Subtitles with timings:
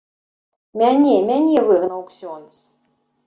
[0.81, 2.55] Мяне, мяне выгнаў ксёндз.